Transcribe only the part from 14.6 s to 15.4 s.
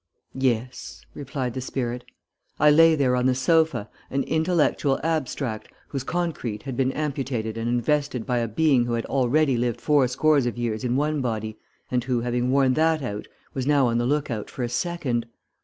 a second.